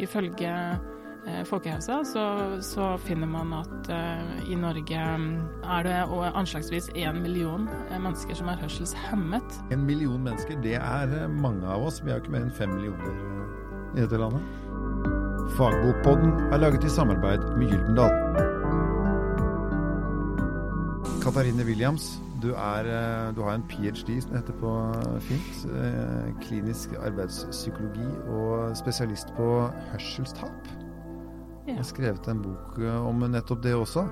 [0.00, 0.50] Ifølge
[1.28, 2.24] eh, Folkehelsa så,
[2.64, 5.34] så, finner man at eh, i Norge mm,
[5.64, 5.96] er det
[6.34, 9.60] anslagsvis én million eh, mennesker som er hørselshemmet.
[9.70, 12.00] En million mennesker, det er mange av oss.
[12.04, 13.12] Vi er jo ikke mer enn fem millioner
[13.94, 14.42] i dette landet.
[15.58, 18.14] Fagbokpodden er laget i samarbeid med Gyldendal.
[21.20, 24.20] Katarine Williams, du, er, eh, du, har en ph.d.
[24.24, 24.74] som heter på
[25.26, 25.64] fint.
[26.44, 29.50] Klinisk arbeidspsykologi og spesialist på
[29.92, 30.72] hørselstap.
[31.70, 34.06] Jeg har skrevet en bok eh, om nettopp det også.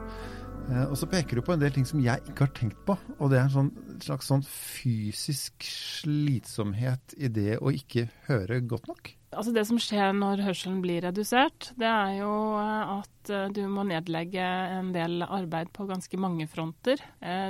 [0.69, 2.97] Eh, og så peker du på en del ting som jeg ikke har tenkt på.
[3.19, 3.71] Og det er en sånn,
[4.05, 9.15] slags sånn fysisk slitsomhet i det å ikke høre godt nok.
[9.29, 13.85] Altså Det som skjer når hørselen blir redusert, det er jo eh, at du må
[13.85, 14.41] nedlegge
[14.79, 17.03] en del arbeid på ganske mange fronter.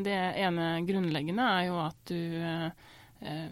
[0.03, 2.73] Det ene grunnleggende er jo at du
[3.21, 3.51] Eh,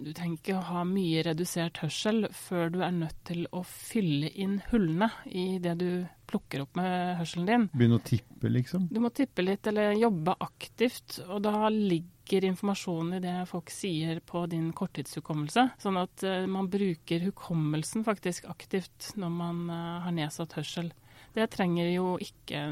[0.00, 4.30] du trenger ikke å ha mye redusert hørsel før du er nødt til å fylle
[4.30, 5.90] inn hullene i det du
[6.30, 7.66] plukker opp med hørselen din.
[7.74, 8.86] Begynne å tippe, liksom?
[8.90, 11.18] Du må tippe litt, eller jobbe aktivt.
[11.26, 15.66] Og da ligger informasjonen i det folk sier på din korttidshukommelse.
[15.82, 20.92] Sånn at uh, man bruker hukommelsen faktisk aktivt når man uh, har nedsatt hørsel.
[21.34, 22.64] Det trenger jo ikke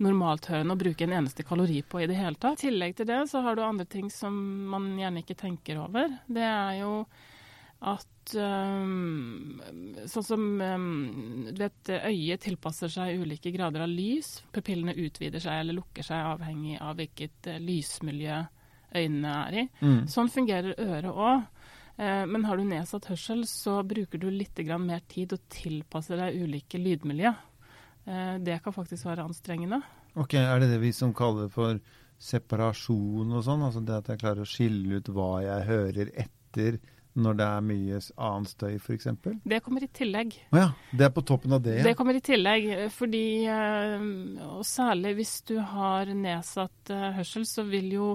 [0.00, 2.60] normalthørende å bruke en eneste kalori på i det hele tatt.
[2.60, 4.34] I tillegg til det så har du andre ting som
[4.72, 6.14] man gjerne ikke tenker over.
[6.26, 6.94] Det er jo
[7.80, 9.60] at um,
[10.10, 14.42] Sånn som um, du vet, øyet tilpasser seg ulike grader av lys.
[14.52, 18.42] Pupillene utvider seg eller lukker seg avhengig av hvilket uh, lysmiljø
[18.90, 19.64] øynene er i.
[19.80, 20.02] Mm.
[20.12, 21.46] Sånn fungerer øret òg.
[22.00, 26.44] Uh, men har du nedsatt hørsel, så bruker du litt mer tid og tilpasser deg
[26.44, 27.32] ulike lydmiljø.
[28.40, 29.76] Det kan faktisk være anstrengende.
[30.18, 31.76] Ok, Er det det vi som kaller for
[32.18, 33.62] separasjon og sånn?
[33.62, 36.80] Altså det at jeg klarer å skille ut hva jeg hører etter
[37.18, 39.08] når det er mye annen støy, f.eks.?
[39.42, 40.36] Det kommer i tillegg.
[40.52, 41.80] Oh ja, Det er på toppen av det?
[41.80, 41.88] Ja.
[41.88, 42.68] Det kommer i tillegg.
[42.94, 44.04] fordi, eh,
[44.50, 48.12] Og særlig hvis du har nedsatt eh, hørsel, så vil jo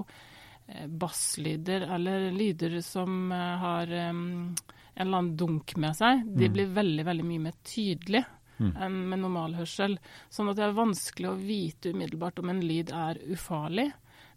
[0.66, 4.56] basslyder eller lyder som har en
[4.96, 6.52] eller annen dunk med seg, de mm.
[6.56, 8.24] blir veldig, veldig mye mer tydelige
[8.58, 8.72] mm.
[8.82, 9.98] enn med normalhørsel.
[10.32, 13.90] Sånn at det er vanskelig å vite umiddelbart om en lyd er ufarlig.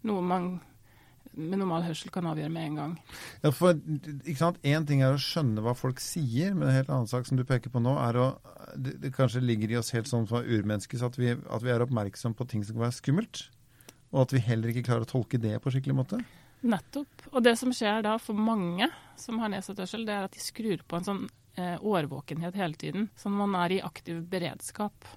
[0.08, 0.50] Noe man
[1.36, 2.96] med normal hørsel kan avgjøre med en gang.
[3.44, 6.90] Ja, for ikke sant, Én ting er å skjønne hva folk sier, men en helt
[6.90, 8.30] annen sak som du peker på nå, er å
[8.70, 11.82] Det, det kanskje ligger i oss helt sånn fra urmennesket at, vi, at vi er
[11.82, 13.40] oppmerksom på ting som kan være skummelt.
[14.12, 16.20] Og at vi heller ikke klarer å tolke det på skikkelig måte.
[16.62, 17.24] Nettopp.
[17.32, 18.86] Og det som skjer da for mange
[19.18, 21.24] som har nedsatt hørsel, det er at de skrur på en sånn
[21.56, 23.08] eh, årvåkenhet hele tiden.
[23.18, 25.08] Sånn man er i aktiv beredskap.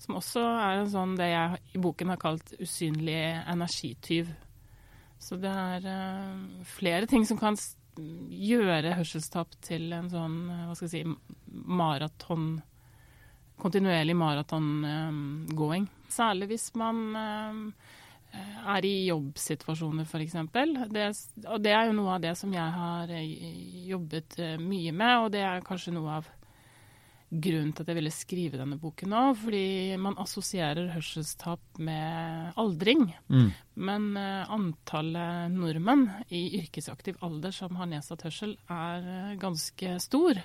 [0.00, 4.32] Som også er en sånn det jeg i boken har kalt usynlig energityv.
[5.24, 7.56] Så det er uh, flere ting som kan
[7.94, 12.56] gjøre hørselstap til en sånn, eh, hva skal jeg si, maraton
[13.54, 15.84] Kontinuerlig maratongåing.
[15.86, 17.04] Eh, Særlig hvis man
[18.34, 20.34] Eh, er i jobbsituasjoner, f.eks.
[20.90, 21.04] Det,
[21.46, 23.12] og det er jo noe av det som jeg har
[23.90, 26.30] jobbet mye med, og det er kanskje noe av
[27.30, 29.22] grunnen til at jeg ville skrive denne boken nå.
[29.40, 29.64] Fordi
[30.00, 33.06] man assosierer hørselstap med aldring.
[33.28, 33.48] Mm.
[33.88, 40.38] Men antallet nordmenn i yrkesaktiv alder som har nedsatt hørsel, er ganske stor.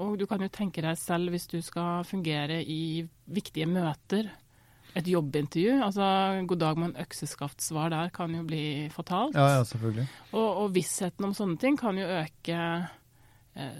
[0.00, 4.30] og du kan jo tenke deg selv hvis du skal fungere i viktige møter
[4.94, 5.78] et jobbintervju.
[5.82, 6.06] Altså
[6.46, 9.34] 'god dag med en økseskaft'-svar der kan jo bli fatalt.
[9.34, 10.06] Ja, ja, selvfølgelig.
[10.32, 12.92] Og, og, vissheten om sånne ting kan jo øke eh,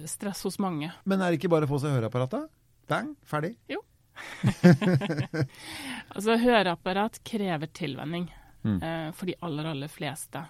[0.07, 0.93] stress hos mange.
[1.05, 2.47] Men er det ikke bare å få seg høreapparatet?
[2.91, 3.55] Bang, ferdig?
[3.71, 3.81] Jo.
[6.15, 8.29] altså høreapparat krever tilvenning
[8.63, 8.77] mm.
[8.79, 10.45] eh, for de aller, aller fleste.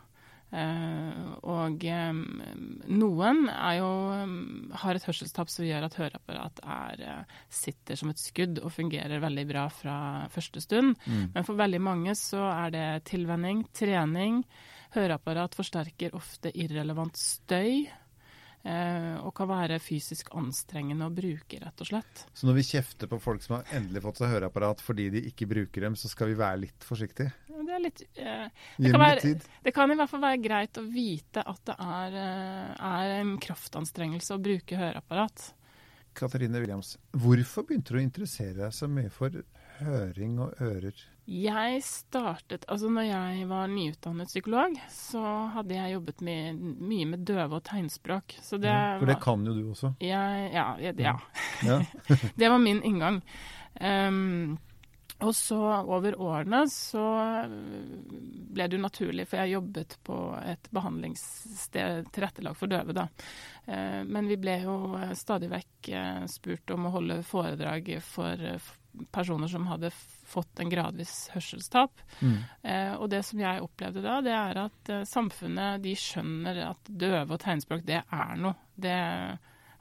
[0.54, 2.18] Uh, og um,
[2.94, 3.40] noen
[3.74, 3.86] jo,
[4.78, 9.24] har et hørselstap som gjør at høreapparat er, uh, sitter som et skudd og fungerer
[9.24, 9.96] veldig bra fra
[10.30, 10.94] første stund.
[11.08, 11.24] Mm.
[11.34, 14.44] Men for veldig mange så er det tilvenning, trening.
[14.94, 17.88] Høreapparat forsterker ofte irrelevant støy.
[18.64, 22.22] Uh, og kan være fysisk anstrengende å bruke, rett og slett.
[22.32, 25.50] Så når vi kjefter på folk som har endelig fått seg høreapparat fordi de ikke
[25.50, 27.34] bruker dem, så skal vi være litt forsiktige?
[27.65, 28.47] det litt uh,
[28.77, 29.34] det, kan være,
[29.65, 33.34] det, kan i hvert fall være greit å vite at det er, uh, er en
[33.42, 35.50] kraftanstrengelse å bruke høreapparat.
[36.15, 39.34] Katarine Williams, hvorfor begynte du å interessere deg så mye for
[39.80, 41.03] høring og ører?
[41.24, 45.22] Jeg startet Altså når jeg var nyutdannet psykolog, så
[45.54, 48.36] hadde jeg jobbet med, mye med døve og tegnspråk.
[48.44, 49.94] Så det ja, for det kan jo du også?
[50.04, 50.68] Jeg, ja.
[50.80, 51.16] ja.
[51.71, 51.80] ja.
[52.36, 53.22] det var min inngang.
[53.80, 54.59] Um,
[55.22, 55.56] Og så
[55.86, 57.03] over årene så
[57.47, 63.06] ble det jo naturlig, for jeg jobbet på et behandlingssted tilrettelagt for døve, da.
[63.65, 64.77] Eh, men vi ble jo
[65.16, 68.42] stadig vekk eh, spurt om å holde foredrag for
[69.14, 69.91] personer som hadde
[70.28, 72.02] fått en gradvis hørselstap.
[72.20, 72.36] Mm.
[72.98, 77.42] Og det som jeg opplevde da, det er at samfunnet de skjønner at døve og
[77.42, 78.54] tegnspråk, det er noe.
[78.74, 78.94] Det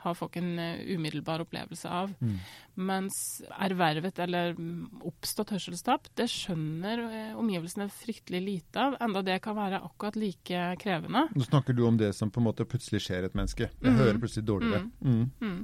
[0.03, 2.11] har folk en uh, umiddelbar opplevelse av.
[2.19, 2.37] Mm.
[2.89, 3.17] Mens
[3.53, 4.55] ervervet eller
[5.05, 10.63] oppstått hørselstap, det skjønner eh, omgivelsene fryktelig lite av, enda det kan være akkurat like
[10.81, 11.27] krevende.
[11.37, 13.69] Nå snakker du om det som på en måte plutselig skjer et menneske.
[13.69, 13.99] Jeg mm.
[14.01, 14.87] hører plutselig dårligere.
[15.05, 15.61] Mm.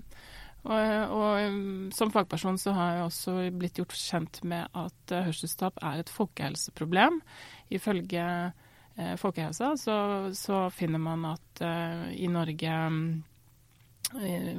[0.67, 0.73] Og,
[1.15, 6.01] og, som fagperson så har jeg også blitt gjort kjent med at uh, hørselstap er
[6.01, 7.21] et folkehelseproblem.
[7.71, 8.25] Ifølge
[9.15, 9.93] Folkehelsa så,
[10.35, 11.61] så, finner man at
[12.11, 12.73] i Norge
[14.15, 14.55] Eh,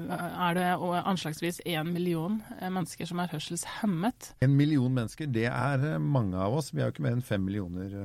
[0.46, 0.66] er det
[1.10, 4.34] anslagsvis én million eh, mennesker som er hørselshemmet.
[4.46, 6.70] En million mennesker, det er eh, mange av oss.
[6.74, 7.96] Vi er jo ikke mer enn fem millioner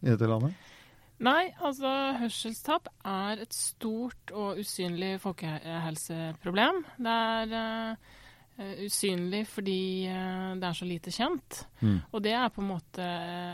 [0.00, 0.54] i dette landet.
[1.20, 6.80] Nei, altså hørselstap er et stort og usynlig folkehelseproblem.
[6.96, 7.52] Det er
[8.56, 11.60] uh, usynlig fordi uh, det er så lite kjent.
[11.84, 11.98] Mm.
[12.08, 13.10] Og det er på en måte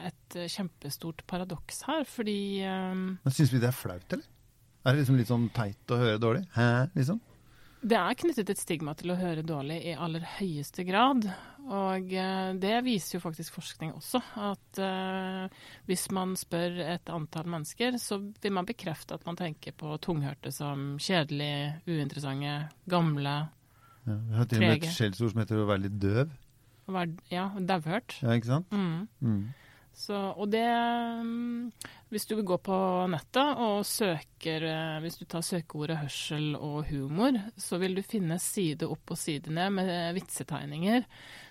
[0.07, 4.31] et kjempestort paradoks her, fordi um, Men Syns vi det er flaut, eller?
[4.87, 6.45] Er det liksom litt sånn teit å høre dårlig?
[6.55, 7.19] Hæ, liksom?
[7.87, 11.29] Det er knyttet et stigma til å høre dårlig i aller høyeste grad.
[11.67, 17.47] Og uh, det viser jo faktisk forskning også, at uh, hvis man spør et antall
[17.51, 22.57] mennesker, så vil man bekrefte at man tenker på tunghørte som kjedelige, uinteressante,
[22.91, 23.37] gamle,
[24.07, 26.35] ja, Vi har til og med et skjellsord som heter å være litt døv.
[27.33, 28.19] Ja, dauhørt.
[28.23, 28.71] Ja, ikke sant?
[28.71, 29.09] Mm.
[29.19, 29.41] Mm.
[29.97, 30.67] Så, og det
[31.25, 31.71] mm,
[32.13, 32.77] Hvis du vil gå på
[33.09, 38.37] nettet og søker eh, Hvis du tar søkeordet hørsel og humor, så vil du finne
[38.43, 41.09] side opp og side ned med vitsetegninger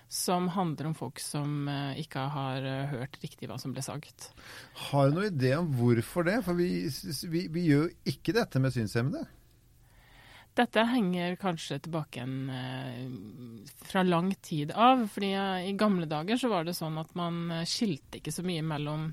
[0.08, 4.30] som handler om folk som eh, ikke har eh, hørt riktig hva som ble sagt.
[4.88, 6.38] Har du noen idé om hvorfor det?
[6.46, 6.86] For vi,
[7.32, 9.26] vi, vi gjør ikke dette med synshemmede.
[10.56, 15.08] Dette henger kanskje tilbake en, eh, fra lang tid av.
[15.12, 18.44] fordi eh, I gamle dager så var det sånn at man eh, skilte ikke så
[18.46, 19.10] mye mellom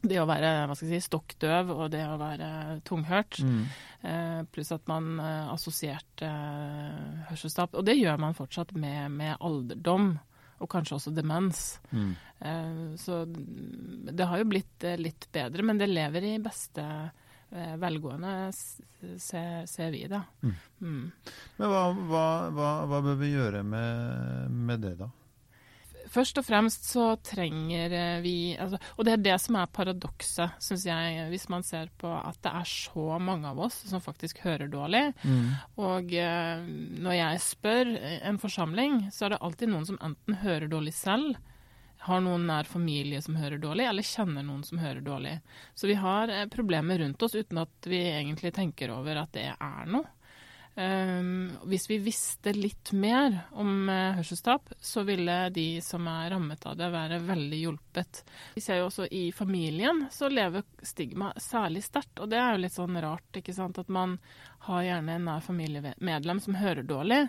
[0.00, 3.40] det å være hva skal jeg si, stokk døv og det å være tunghørt.
[3.44, 3.62] Mm.
[4.00, 7.76] Eh, pluss at man eh, assosierte eh, hørselstap.
[7.76, 10.14] Og det gjør man fortsatt med, med alderdom.
[10.60, 11.78] Og kanskje også demens.
[11.88, 12.12] Mm.
[13.00, 17.19] så det har jo blitt litt bedre, men det lever i beste Eh,
[17.50, 20.22] velgående, ser, ser vi, da.
[20.42, 20.52] Mm.
[20.80, 21.06] Mm.
[21.56, 25.10] Men hva, hva, hva, hva, bør vi gjøre med, med, det, da?
[26.10, 27.92] Først og fremst så trenger
[28.24, 32.10] vi altså, Og det er det som er paradokset, syns jeg, hvis man ser på
[32.10, 35.04] at det er så mange av oss som faktisk hører dårlig.
[35.22, 35.52] Mm.
[35.86, 36.66] Og eh,
[37.06, 41.38] når jeg spør en forsamling, så er det alltid noen som enten hører dårlig selv,
[42.06, 45.34] har noen nær familie som hører dårlig, eller kjenner noen som hører dårlig.
[45.74, 49.50] Så vi har eh, problemer rundt oss uten at vi egentlig tenker over at det
[49.52, 50.08] er noe.
[50.74, 56.62] Um, hvis vi visste litt mer om uh, hørselstap, så ville de som er rammet
[56.64, 58.20] av det, være veldig hjulpet.
[58.54, 62.62] Vi ser jo også i familien så lever stigma særlig sterkt, og det er jo
[62.62, 63.82] litt sånn rart, ikke sant.
[63.82, 64.16] At man
[64.70, 67.24] har gjerne en nær familiemedlem som hører dårlig,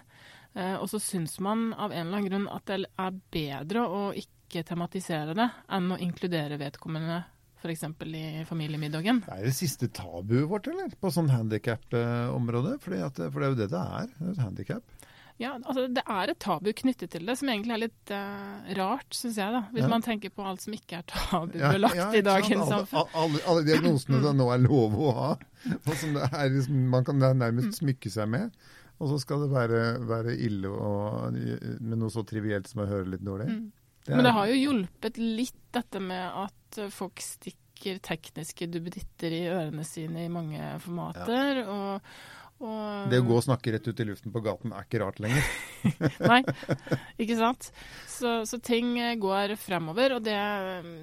[0.54, 4.04] uh, og så syns man av en eller annen grunn at det er bedre å
[4.14, 7.24] ikke ikke tematisere det enn å inkludere vedkommende
[7.62, 7.84] f.eks.
[8.18, 9.22] i familiemiddagen.
[9.26, 10.90] Det er det siste tabuet vårt, eller?
[11.00, 12.78] På sånn handikap-område?
[12.82, 14.10] For det er jo det det er.
[14.32, 14.98] Et handikap.
[15.42, 19.08] Ja, altså Det er et tabu knyttet til det, som egentlig er litt uh, rart,
[19.18, 19.54] syns jeg.
[19.56, 19.90] da, Hvis ja.
[19.90, 23.00] man tenker på alt som ikke er tabubelagt ja, ja, i dagens samfunn.
[23.02, 25.32] Alle, alle, alle diagnosene det nå er lov å ha.
[25.62, 28.54] Er, liksom, man kan nærmest smykke seg med.
[29.02, 33.10] Og så skal det være, være ille og, med noe så trivielt som å høre
[33.16, 33.50] litt dårlig.
[33.50, 33.64] Mm.
[34.06, 39.46] Det Men det har jo hjulpet litt dette med at folk stikker tekniske duppeditter i
[39.50, 41.64] ørene sine i mange formater.
[41.64, 41.68] Ja.
[41.72, 45.00] og og, det å gå og snakke rett ut i luften på gaten er ikke
[45.02, 45.48] rart lenger.
[46.32, 46.42] Nei,
[47.24, 47.72] ikke sant.
[48.06, 50.18] Så, så, ting går fremover.
[50.18, 50.38] Og det,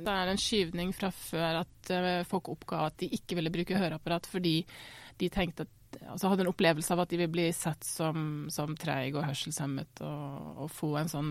[0.07, 3.81] det, er en skyvning fra før at uh, folk oppga at de ikke ville bruke
[3.81, 4.61] høreapparat fordi
[5.19, 5.75] de tenkte at
[6.09, 10.03] altså hadde en opplevelse av at de vil bli sett som, som treig og hørselshemmet
[10.05, 11.31] og, og, få en sånn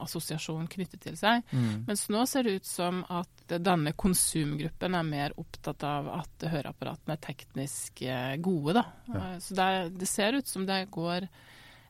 [0.00, 1.44] assosiasjon knyttet til seg.
[1.52, 1.84] Mm.
[1.88, 7.16] Mens nå ser det ut som at denne konsumgruppen er mer opptatt av at høreapparatene
[7.16, 8.78] er teknisk eh, gode.
[8.80, 8.86] Da.
[9.12, 9.28] Ja.
[9.44, 11.28] Så det, det ser ut som det går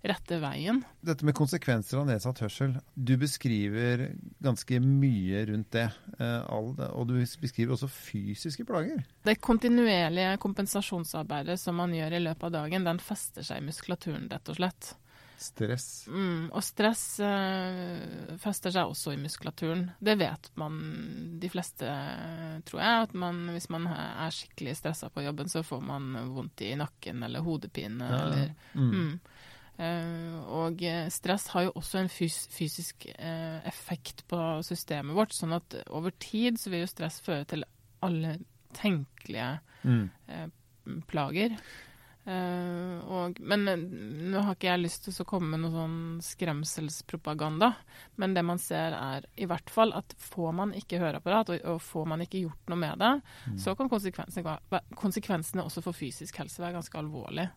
[0.07, 0.83] rette veien.
[1.05, 4.09] Dette med konsekvenser av nedsatt hørsel, du beskriver
[4.45, 5.89] ganske mye rundt det.
[6.19, 9.03] Eh, og du beskriver også fysiske plager.
[9.27, 14.31] Det kontinuerlige kompensasjonsarbeidet som man gjør i løpet av dagen, den fester seg i muskulaturen,
[14.31, 14.95] rett og slett.
[15.39, 16.09] Stress.
[16.11, 19.85] Mm, og stress eh, fester seg også i muskulaturen.
[20.03, 20.81] Det vet man
[21.39, 21.93] de fleste,
[22.67, 23.05] tror jeg.
[23.07, 27.23] At man, hvis man er skikkelig stressa på jobben, så får man vondt i nakken
[27.23, 28.25] eller hodepine ja.
[28.25, 28.91] eller Mm.
[28.91, 29.21] mm.
[29.79, 35.37] Eh, og eh, stress har jo også en fys fysisk eh, effekt på systemet vårt,
[35.37, 37.67] sånn at over tid så vil jo stress føre til
[38.03, 38.39] alle
[38.75, 40.09] tenkelige Mm.
[41.07, 41.53] plager.
[42.29, 43.63] Og, men
[44.33, 47.71] nå har ikke jeg lyst til å komme med noe sånn skremselspropaganda,
[48.19, 51.79] men det man ser er i hvert fall at får man ikke høreapparat, og, og
[51.81, 53.13] får man ikke gjort noe med det,
[53.63, 54.59] så kan konsekvensene,
[54.99, 57.49] konsekvensene også for fysisk helse være ganske alvorlige.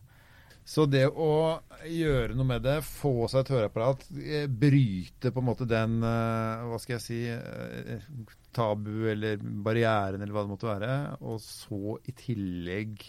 [0.64, 1.58] Så det å
[1.90, 6.62] gjøre noe med det, få seg et høreapparat, eh, bryte på en måte den eh,
[6.70, 8.06] Hva skal jeg si eh,
[8.54, 10.94] Tabu eller barrieren eller hva det måtte være,
[11.26, 13.02] og så i tillegg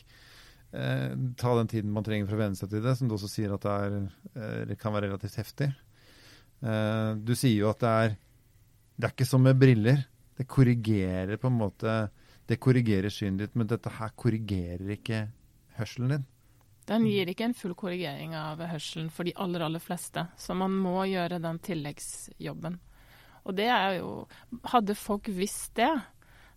[0.74, 3.30] eh, ta den tiden man trenger for å venne seg til det, som du også
[3.30, 5.70] sier at det, er, det kan være relativt heftig.
[6.64, 8.20] Eh, du sier jo at det er
[8.94, 10.04] Det er ikke som med briller.
[10.38, 11.94] Det korrigerer på en måte
[12.48, 15.28] Det korrigerer synet ditt, men dette her korrigerer ikke
[15.78, 16.26] hørselen din.
[16.90, 20.76] Den gir ikke en full korrigering av hørselen for de aller, aller fleste, så man
[20.76, 22.80] må gjøre den tilleggsjobben.
[23.44, 24.12] Og det er jo
[24.72, 25.92] Hadde folk visst det,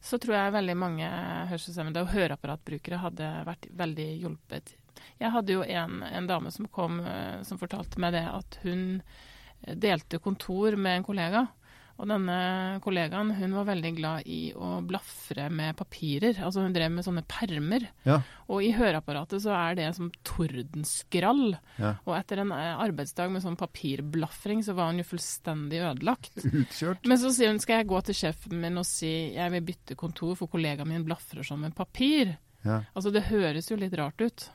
[0.03, 1.07] så tror jeg veldig mange
[1.51, 4.75] hørselshemmede og høreapparatbrukere hadde vært veldig hjulpet.
[5.21, 8.85] Jeg hadde jo en, en dame som kom eh, som fortalte meg det at hun
[9.01, 11.47] eh, delte kontor med en kollega.
[11.97, 12.37] Og denne
[12.85, 16.37] kollegaen hun var veldig glad i å blafre med papirer.
[16.45, 17.87] Altså hun drev med sånne permer.
[18.05, 18.19] Ja.
[18.53, 21.57] Og i høreapparatet så er det som tordenskrall.
[21.81, 21.95] Ja.
[22.05, 26.37] Og etter en eh, arbeidsdag med sånn papirblafring, så var hun jo fullstendig ødelagt.
[26.63, 27.09] Utkjørt.
[27.09, 29.97] Men så sier hun skal jeg gå til sjefen min og si jeg vil bytte
[29.99, 32.37] kontor, for kollegaen min blafrer sånn med papir.
[32.67, 32.83] Ja.
[32.93, 34.51] Altså det høres jo litt rart ut.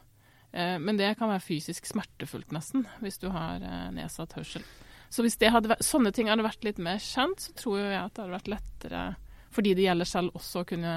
[0.52, 4.66] Eh, men det kan være fysisk smertefullt nesten, hvis du har eh, nedsatt hørsel.
[5.12, 8.24] Så hvis hadde sånne ting hadde vært litt mer kjent, så tror jeg at det
[8.24, 9.04] hadde vært lettere
[9.52, 10.96] for de det gjelder selv også å kunne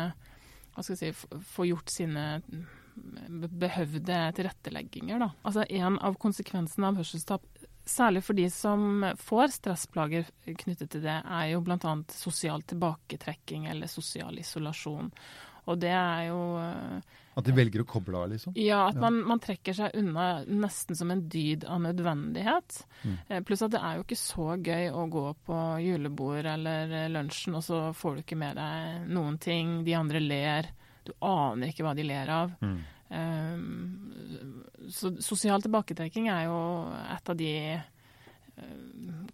[0.78, 1.10] si,
[1.54, 2.24] få gjort sine
[2.94, 5.18] behøvde tilrettelegginger.
[5.18, 5.30] Da.
[5.42, 7.46] Altså En av konsekvensene av hørselstap,
[7.84, 10.30] særlig for de som får stressplager
[10.62, 11.96] knyttet til det, er jo bl.a.
[12.14, 15.10] sosial tilbaketrekking eller sosial isolasjon.
[15.70, 18.54] Og det er jo eh, At de velger å koble av, liksom.
[18.60, 22.80] ja, at man, man trekker seg unna nesten som en dyd av nødvendighet.
[23.02, 23.16] Mm.
[23.28, 27.10] Eh, pluss at det er jo ikke så gøy å gå på julebord eller eh,
[27.12, 29.80] lunsjen, og så får du ikke med deg noen ting.
[29.86, 30.70] De andre ler.
[31.04, 32.54] Du aner ikke hva de ler av.
[32.64, 32.76] Mm.
[33.14, 36.56] Um, så sosial tilbaketrekking er jo
[37.14, 37.52] et av de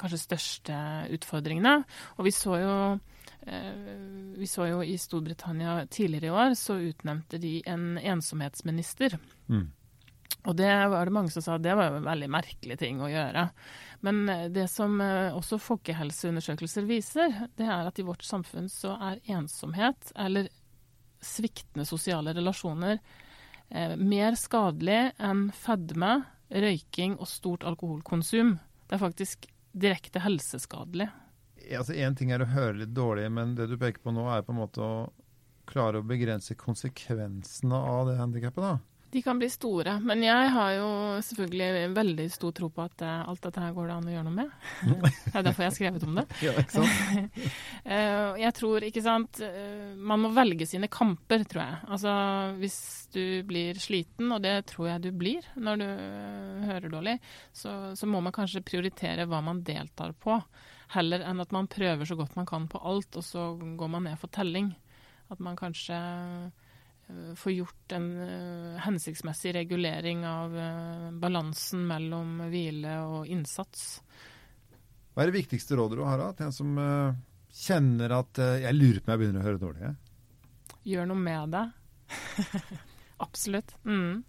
[0.00, 0.76] kanskje største
[1.14, 1.80] utfordringene.
[2.18, 2.74] Og vi så jo
[3.40, 9.16] vi så jo i Storbritannia tidligere i år, så utnevnte de en ensomhetsminister.
[9.48, 9.68] Mm.
[10.48, 13.10] Og det var det mange som sa det var jo en veldig merkelig ting å
[13.10, 13.48] gjøre.
[14.06, 18.94] Men eh, det som eh, også folkehelseundersøkelser viser, det er at i vårt samfunn så
[19.10, 20.48] er ensomhet, eller
[21.20, 23.00] sviktende sosiale relasjoner,
[23.68, 28.56] eh, mer skadelig enn fedme, røyking og stort alkoholkonsum.
[28.88, 31.10] Det er faktisk direkte helseskadelig.
[31.78, 34.46] Altså, Én ting er å høre litt dårlig, men det du peker på nå, er
[34.46, 34.94] på en måte å
[35.70, 38.86] klare å begrense konsekvensene av det handikappet.
[39.10, 40.90] De kan bli store, men jeg har jo
[41.26, 44.26] selvfølgelig veldig stor tro på at eh, alt dette her går det an å gjøre
[44.28, 44.52] noe med.
[44.86, 46.24] Det er derfor jeg har skrevet om det.
[46.46, 47.40] Ja, ikke sant?
[47.90, 51.78] Eh, jeg tror, ikke sant eh, Man må velge sine kamper, tror jeg.
[51.96, 52.12] Altså
[52.60, 52.76] hvis
[53.10, 55.86] du blir sliten, og det tror jeg du blir når du
[56.68, 57.16] hører dårlig,
[57.56, 60.38] så, så må man kanskje prioritere hva man deltar på,
[60.94, 64.08] heller enn at man prøver så godt man kan på alt, og så går man
[64.08, 64.72] ned for telling.
[65.30, 72.96] At man kanskje eh, får gjort en eh, hensiktsmessig regulering av eh, balansen mellom hvile
[73.06, 74.00] og innsats.
[75.14, 76.76] Hva er det viktigste rådet du har til en som
[77.50, 79.88] kjenner at jeg lurer på om jeg begynner å høre dårlig?
[79.88, 80.76] jeg?
[80.92, 81.64] Gjør noe med det.
[83.26, 83.74] Absolutt.
[83.84, 84.22] Mm.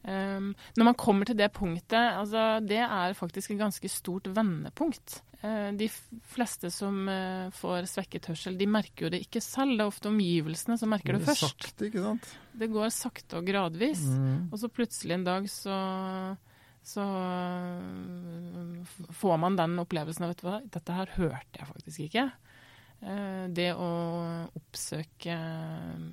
[0.00, 0.46] Um,
[0.80, 5.20] når man kommer til det punktet, altså det er faktisk et ganske stort vendepunkt.
[5.42, 5.86] Eh, de
[6.28, 9.72] fleste som eh, får svekket hørsel, de merker jo det ikke selv.
[9.78, 11.46] Det er ofte omgivelsene som merker det Går først.
[11.64, 12.28] Sakte, ikke sant?
[12.60, 14.02] Det går sakte og gradvis.
[14.04, 14.50] Mm.
[14.52, 15.78] Og så plutselig en dag så,
[16.84, 17.06] så
[19.22, 22.26] får man den opplevelsen av vet du hva, dette her hørte jeg faktisk ikke.
[23.00, 23.90] Eh, Det å
[24.60, 25.40] oppsøke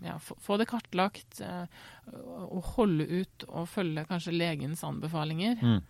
[0.07, 5.59] ja, få det kartlagt, og holde ut og følge kanskje legens anbefalinger.
[5.59, 5.81] Mm.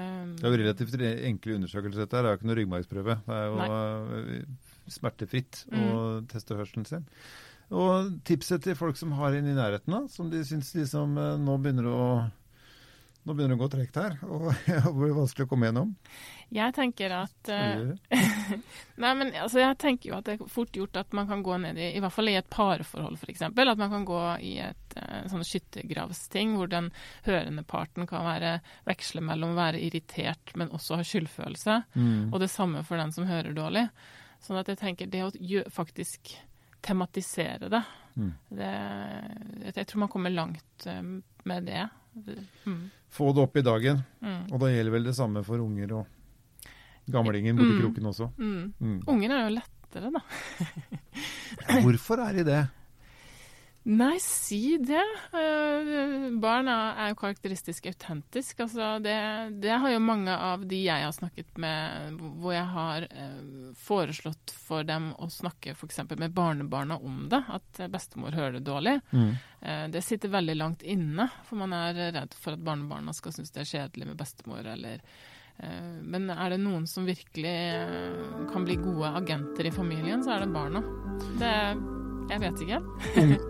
[0.00, 0.96] Eh, Det er jo relativt
[1.30, 2.04] enkle undersøkelser.
[2.06, 2.22] dette her.
[2.22, 3.16] Det er jo ikke noe ryggmargsprøve.
[3.26, 4.38] Det er jo Nei.
[4.40, 4.44] eh,
[4.90, 6.26] smertefritt å Mm.
[6.28, 7.06] teste hørselen sin.
[7.70, 11.36] Og tipset til folk som har en i nærheten, da, som de syns liksom eh,
[11.38, 12.30] nå begynner å
[13.20, 15.90] Nå begynner det å gå tregt her, og det blir vanskelig å komme gjennom.
[16.50, 17.90] Jeg tenker at uh,
[19.02, 21.58] Nei, men altså, jeg tenker jo at det er fort gjort at man kan gå
[21.62, 23.44] ned i I hvert fall i et parforhold, f.eks.
[23.44, 26.88] At man kan gå i et uh, sånn skyttergravsting hvor den
[27.28, 28.56] hørende parten kan være
[28.88, 31.76] veksle mellom å være irritert, men også ha skyldfølelse.
[31.94, 32.32] Mm.
[32.32, 33.86] Og det samme for den som hører dårlig.
[34.40, 35.32] Sånn at jeg tenker det å
[35.68, 36.32] faktisk
[36.80, 37.82] tematisere det,
[38.16, 38.30] mm.
[38.56, 38.74] det
[39.76, 41.84] Jeg tror man kommer langt um, med det.
[42.14, 42.90] Mm.
[43.10, 44.02] Få det opp i dagen.
[44.20, 44.42] Mm.
[44.50, 46.70] Og da gjelder vel det samme for unger og
[47.10, 47.80] gamlingen borti mm.
[47.82, 48.30] kroken også.
[48.38, 48.72] Mm.
[48.78, 48.98] Mm.
[49.10, 50.22] Unger er jo lettere, da.
[51.84, 52.60] Hvorfor er de det?
[53.90, 55.02] Nei, si det.
[55.32, 58.60] Barna barn er jo karakteristisk autentisk.
[58.62, 59.16] Altså det,
[59.64, 64.54] det, har jo mange av de jeg har snakket med, hvor jeg har uh, foreslått
[64.54, 66.04] for dem å snakke f.eks.
[66.12, 68.96] med barnebarna om det, at bestemor hører det dårlig.
[69.10, 69.34] Mm.
[69.58, 73.50] Uh, det sitter veldig langt inne, for man er redd for at barnebarna skal synes
[73.50, 75.02] det er kjedelig med bestemor, eller
[75.60, 77.50] men er det noen som virkelig
[78.48, 80.80] kan bli gode agenter i familien, så er det barna.
[81.36, 81.82] Det er
[82.30, 82.80] jeg vet ikke.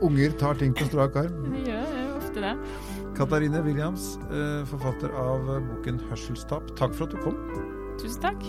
[0.07, 1.43] Unger tar ting på strak arm.
[1.55, 2.55] De gjør jo ofte det.
[3.19, 6.73] Katarine Williams, eh, forfatter av boken 'Hørselstap'.
[6.79, 7.37] Takk for at du kom.
[8.01, 8.41] Tusen takk.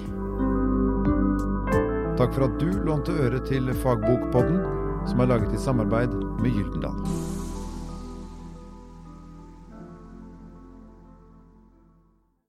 [2.19, 4.61] Takk for at du lånte øre til Fagbokpodden,
[5.09, 6.97] som er laget i samarbeid med Gyldendal.